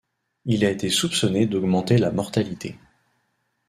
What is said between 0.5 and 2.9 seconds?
a été soupçonné d'augmenter la mortalité.